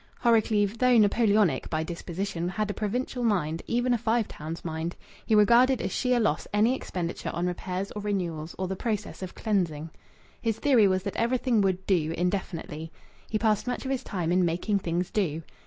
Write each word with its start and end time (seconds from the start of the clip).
Horrocleave, 0.23 0.79
though 0.79 0.97
Napoleonic 0.97 1.69
by 1.69 1.83
disposition, 1.83 2.49
had 2.49 2.71
a 2.71 2.73
provincial 2.73 3.23
mind, 3.23 3.61
even 3.67 3.93
a 3.93 3.99
Five 3.99 4.27
Towns 4.27 4.65
mind. 4.65 4.95
He 5.27 5.35
regarded 5.35 5.79
as 5.79 5.91
sheer 5.91 6.19
loss 6.19 6.47
any 6.51 6.73
expenditure 6.73 7.29
on 7.35 7.45
repairs 7.45 7.91
or 7.91 8.01
renewals 8.01 8.55
or 8.57 8.67
the 8.67 8.75
processes 8.75 9.21
of 9.21 9.35
cleansing. 9.35 9.91
His 10.41 10.57
theory 10.57 10.87
was 10.87 11.03
that 11.03 11.17
everything 11.17 11.61
would 11.61 11.85
"do" 11.85 12.15
indefinitely. 12.17 12.91
He 13.29 13.37
passed 13.37 13.67
much 13.67 13.85
of 13.85 13.91
his 13.91 14.03
time 14.03 14.31
in 14.31 14.43
making 14.43 14.79
things 14.79 15.11
"do." 15.11 15.43